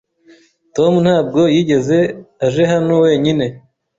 Tom 0.75 0.93
ntabwo 1.05 1.39
yigeze 1.55 1.97
aje 2.45 2.63
hano 2.71 2.93
wenyine. 3.03 3.45